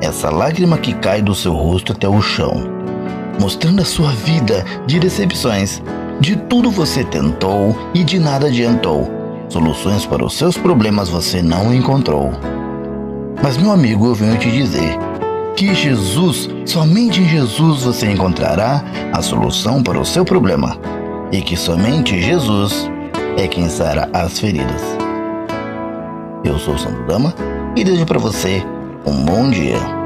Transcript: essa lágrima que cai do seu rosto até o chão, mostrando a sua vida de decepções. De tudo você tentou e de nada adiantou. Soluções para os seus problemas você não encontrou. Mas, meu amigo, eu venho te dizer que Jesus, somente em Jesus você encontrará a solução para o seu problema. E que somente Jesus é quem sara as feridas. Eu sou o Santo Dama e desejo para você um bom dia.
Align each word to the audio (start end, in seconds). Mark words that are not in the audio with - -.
essa 0.00 0.30
lágrima 0.30 0.78
que 0.78 0.94
cai 0.94 1.20
do 1.20 1.34
seu 1.34 1.52
rosto 1.52 1.92
até 1.92 2.08
o 2.08 2.20
chão, 2.20 2.64
mostrando 3.38 3.82
a 3.82 3.84
sua 3.84 4.10
vida 4.12 4.64
de 4.86 4.98
decepções. 4.98 5.82
De 6.20 6.36
tudo 6.36 6.70
você 6.70 7.02
tentou 7.04 7.76
e 7.94 8.04
de 8.04 8.18
nada 8.18 8.46
adiantou. 8.48 9.10
Soluções 9.48 10.06
para 10.06 10.24
os 10.24 10.34
seus 10.34 10.56
problemas 10.56 11.08
você 11.08 11.42
não 11.42 11.72
encontrou. 11.74 12.30
Mas, 13.42 13.56
meu 13.56 13.72
amigo, 13.72 14.06
eu 14.06 14.14
venho 14.14 14.36
te 14.36 14.50
dizer 14.50 14.96
que 15.56 15.74
Jesus, 15.74 16.48
somente 16.66 17.20
em 17.20 17.28
Jesus 17.28 17.82
você 17.82 18.10
encontrará 18.10 18.84
a 19.12 19.22
solução 19.22 19.82
para 19.82 19.98
o 19.98 20.04
seu 20.04 20.24
problema. 20.24 20.76
E 21.32 21.40
que 21.40 21.56
somente 21.56 22.20
Jesus 22.20 22.90
é 23.36 23.46
quem 23.46 23.68
sara 23.68 24.08
as 24.12 24.38
feridas. 24.38 24.82
Eu 26.44 26.58
sou 26.58 26.74
o 26.74 26.78
Santo 26.78 27.02
Dama 27.04 27.34
e 27.76 27.84
desejo 27.84 28.06
para 28.06 28.18
você 28.18 28.62
um 29.06 29.24
bom 29.24 29.50
dia. 29.50 29.99